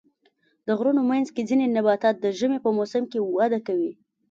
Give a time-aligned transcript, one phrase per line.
[0.65, 3.91] د غرونو منځ کې ځینې نباتات د ژمي په موسم کې وده کوي.